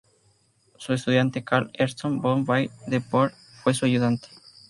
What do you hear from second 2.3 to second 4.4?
Baer de Dorpat fue su ayudante.